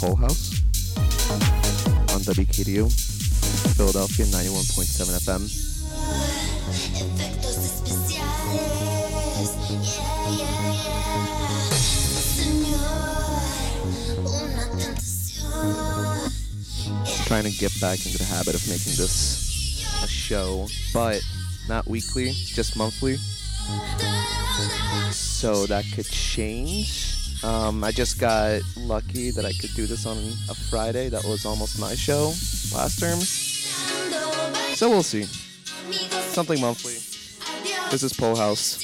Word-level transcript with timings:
Pol 0.00 0.16
Haus 0.16 0.64
on 2.14 2.22
WKDU, 2.24 2.90
Philadelphia 3.76 4.24
91.7 4.24 5.12
FM. 5.20 5.44
Trying 17.26 17.44
to 17.44 17.50
get 17.50 17.78
back 17.78 18.06
into 18.06 18.16
the 18.16 18.24
habit 18.24 18.54
of 18.54 18.66
making 18.68 18.94
this 18.96 19.84
a 20.02 20.08
show, 20.08 20.66
but 20.94 21.20
not 21.68 21.86
weekly, 21.86 22.32
just 22.32 22.74
monthly. 22.74 23.18
So 25.10 25.66
that 25.66 25.84
could 25.94 26.06
change. 26.06 27.09
Um, 27.42 27.82
I 27.82 27.90
just 27.90 28.20
got 28.20 28.60
lucky 28.76 29.30
that 29.30 29.44
I 29.44 29.52
could 29.52 29.70
do 29.74 29.86
this 29.86 30.04
on 30.06 30.18
a 30.50 30.54
Friday. 30.54 31.08
That 31.08 31.24
was 31.24 31.46
almost 31.46 31.78
my 31.80 31.94
show 31.94 32.32
last 32.74 32.98
term. 33.00 33.18
So 34.76 34.90
we'll 34.90 35.02
see. 35.02 35.24
Something 36.32 36.60
monthly. 36.60 36.94
This 37.90 38.02
is 38.02 38.12
Pol 38.12 38.36
Haus. 38.36 38.78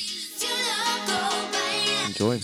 Enjoy. 2.07 2.41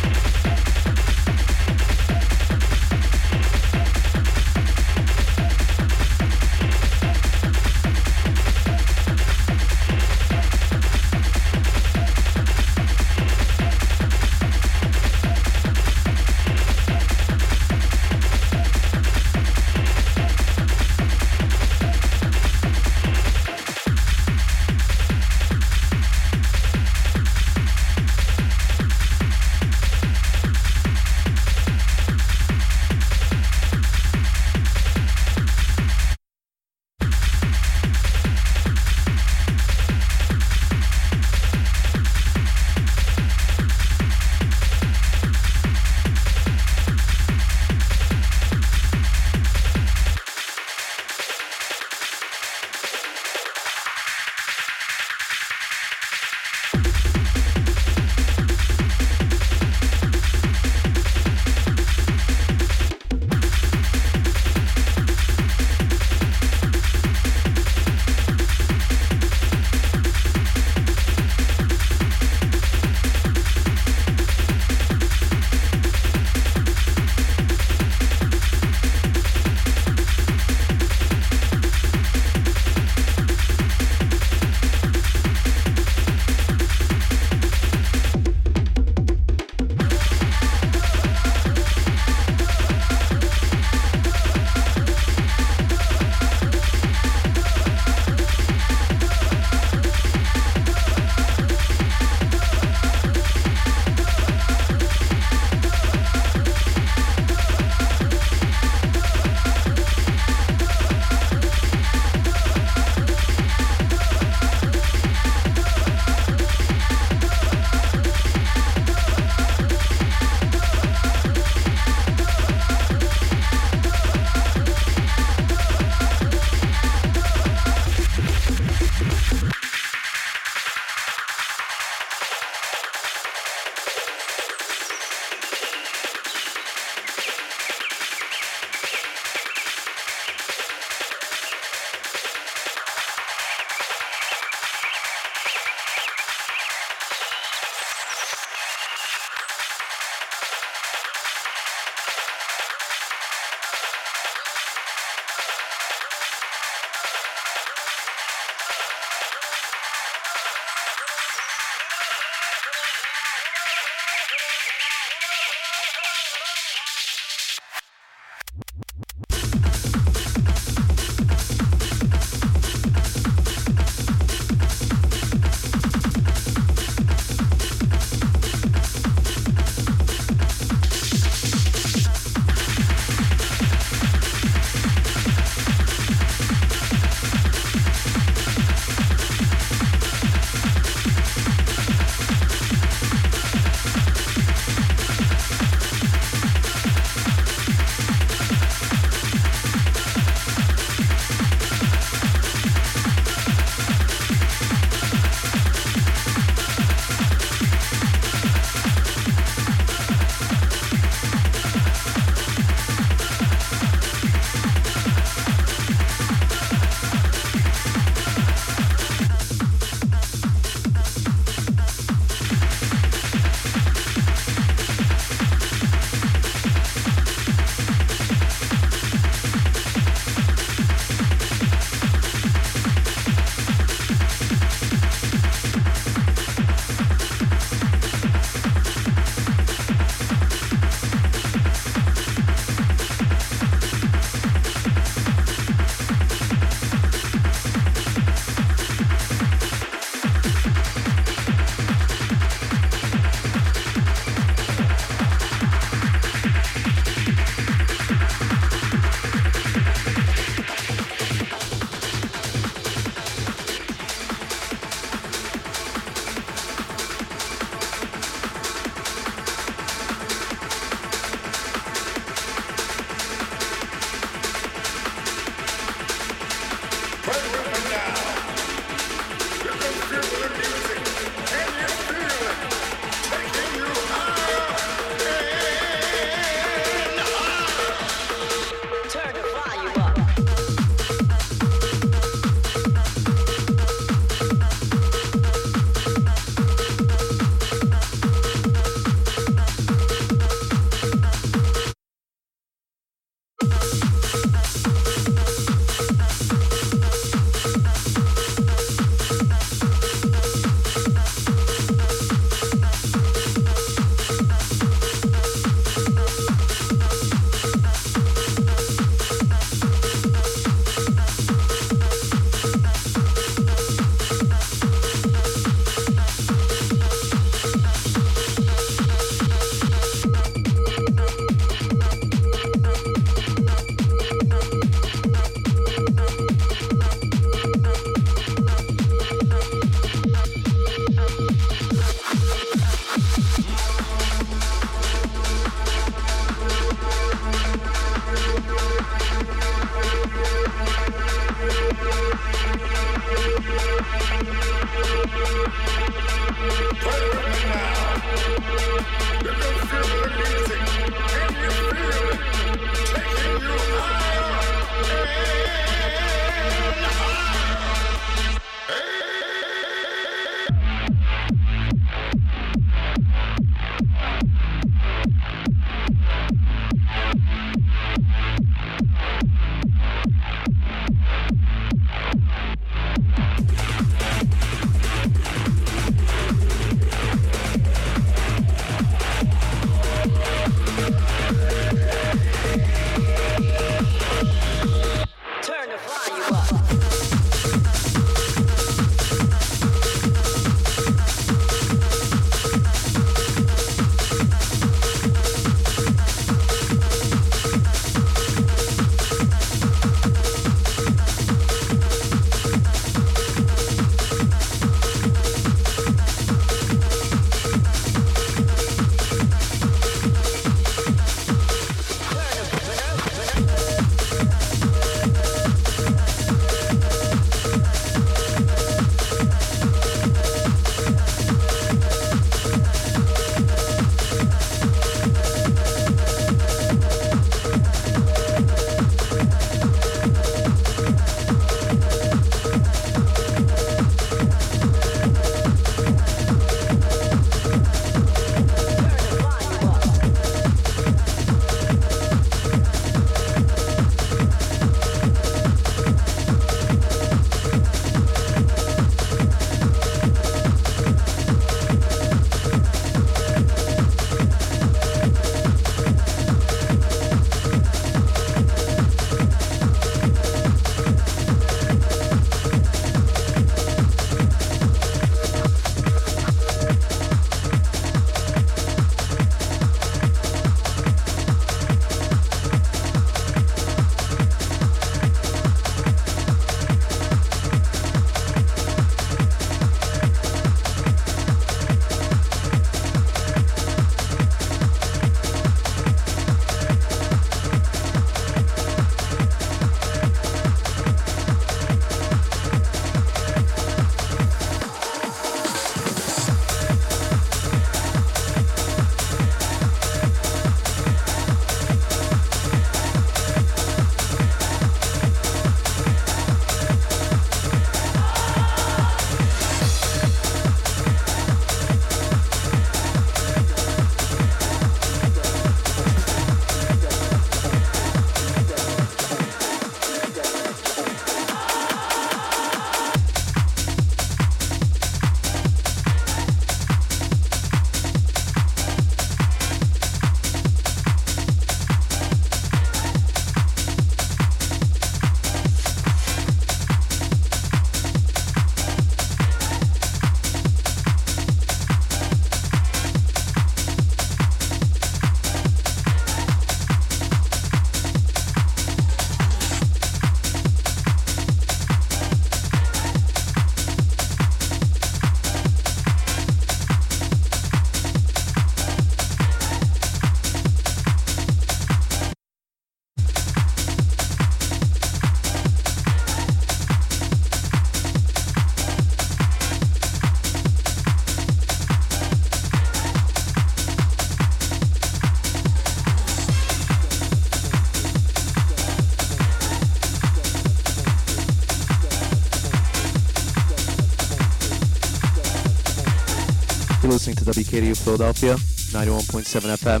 WKDU 597.48 597.96
Philadelphia, 597.96 598.56
91.7 598.56 599.74
FM. 599.78 600.00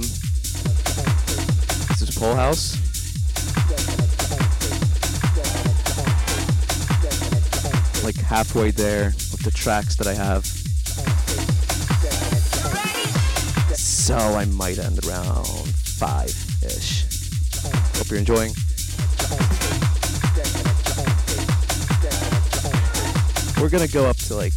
This 1.88 2.02
is 2.02 2.10
Pol 2.14 2.34
Haus. 2.34 2.76
Like 8.04 8.16
halfway 8.16 8.70
there 8.70 9.14
with 9.32 9.42
the 9.44 9.50
tracks 9.50 9.96
that 9.96 10.06
I 10.06 10.12
have. 10.12 10.44
So 13.74 14.18
I 14.18 14.44
might 14.44 14.78
end 14.78 15.02
around 15.06 15.46
five 15.46 16.28
ish. 16.62 17.06
Hope 17.96 18.10
you're 18.10 18.18
enjoying. 18.18 18.52
We're 23.58 23.70
gonna 23.70 23.88
go 23.88 24.04
up 24.04 24.18
to 24.18 24.34
like 24.34 24.52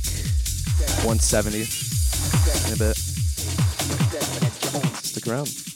170 1.06 1.91
in 2.72 2.76
a 2.76 2.80
bit. 2.80 2.98
Stick 5.04 5.28
around. 5.28 5.71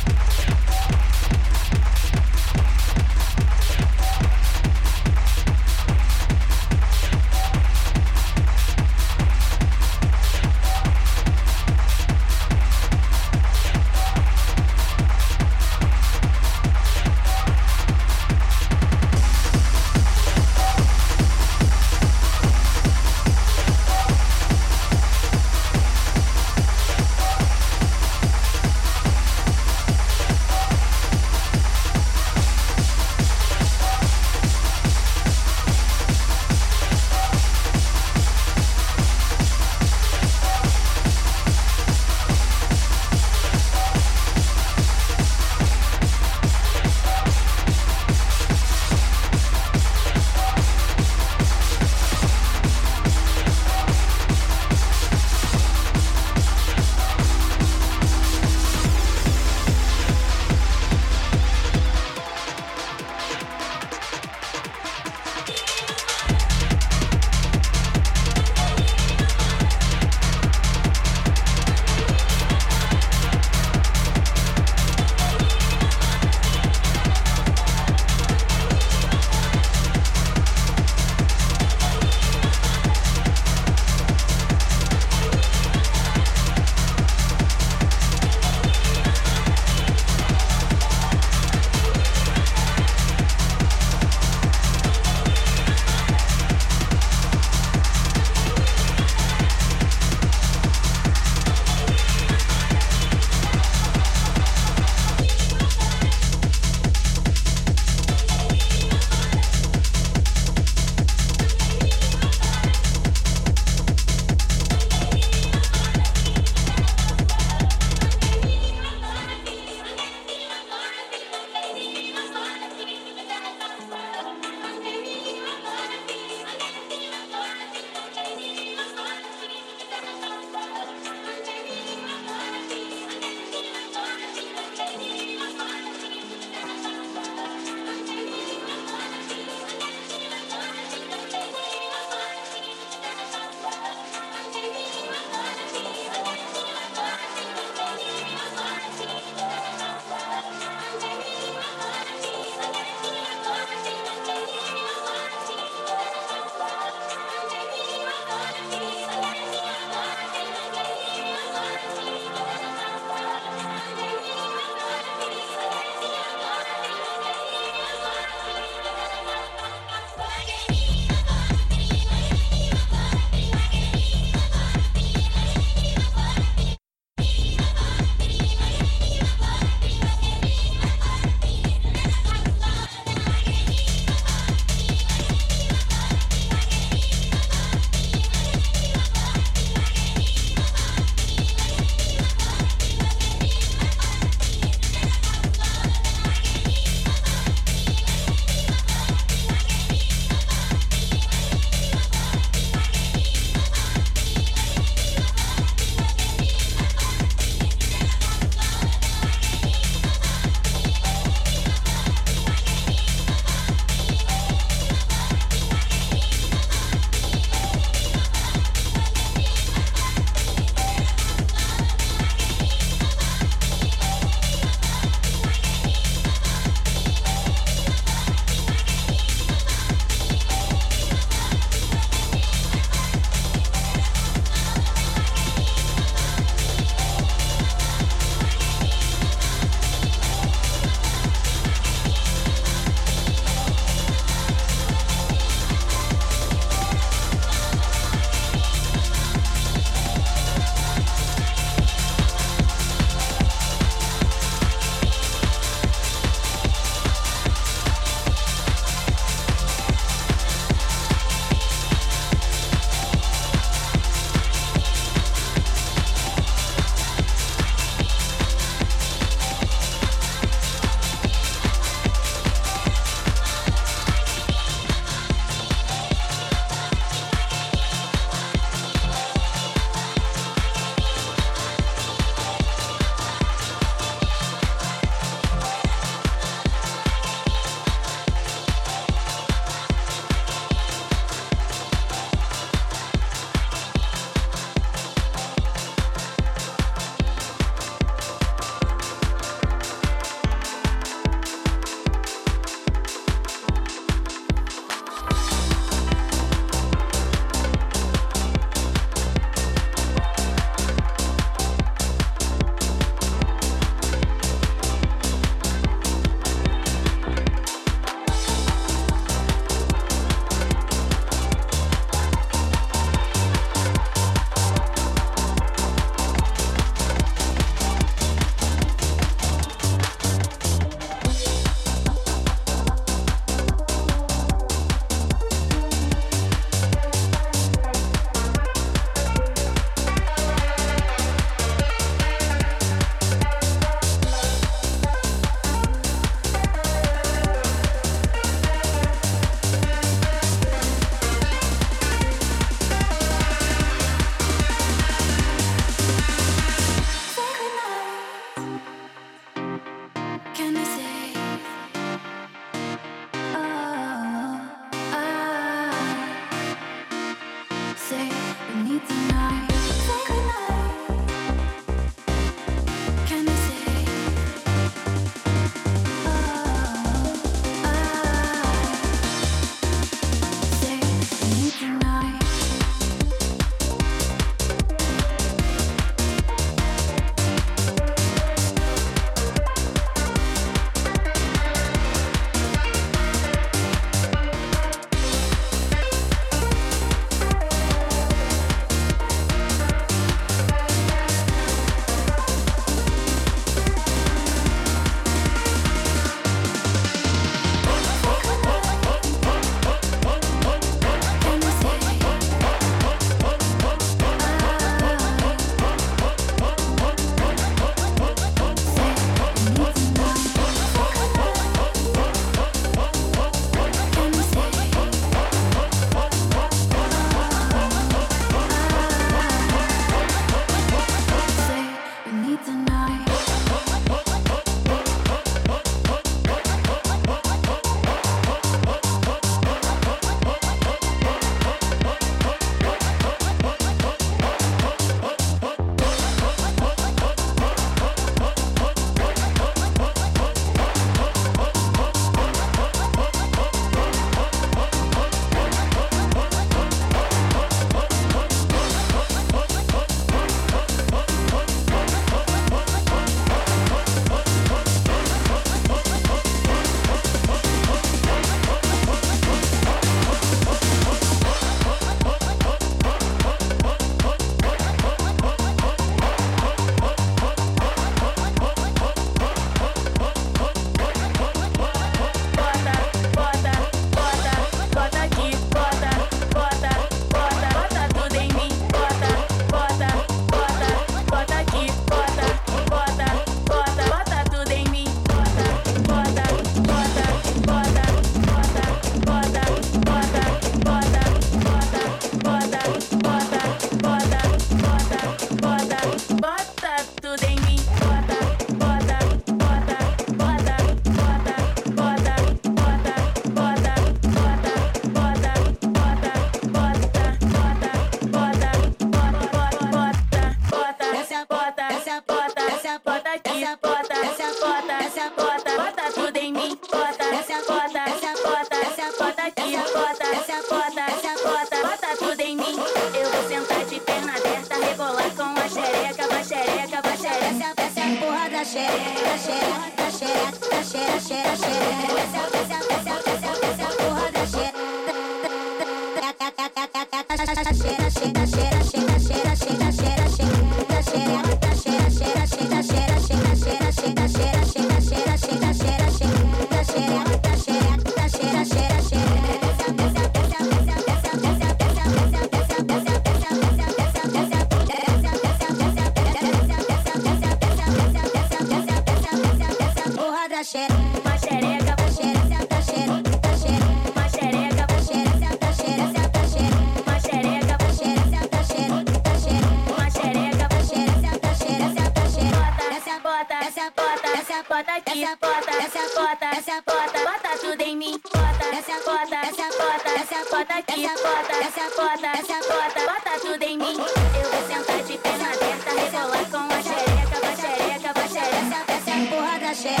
Da 599.84 599.90
xereca, 599.90 600.00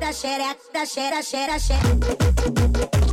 da 0.00 0.12
xereca, 0.12 0.64
da 0.72 0.84
xereca, 0.84 1.46
da 1.46 1.58
xereca. 1.60 3.07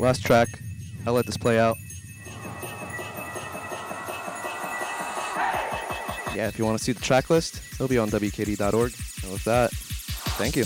last 0.00 0.24
track. 0.24 0.48
I'll 1.06 1.12
let 1.12 1.26
this 1.26 1.36
play 1.36 1.58
out. 1.58 1.76
Yeah, 6.34 6.48
if 6.48 6.58
you 6.58 6.64
want 6.64 6.78
to 6.78 6.84
see 6.84 6.92
the 6.92 7.00
track 7.00 7.28
list, 7.28 7.60
it'll 7.74 7.88
be 7.88 7.98
on 7.98 8.08
WKDU.org. 8.08 8.94
And 9.22 9.32
with 9.32 9.44
that, 9.44 9.70
thank 10.38 10.56
you. 10.56 10.64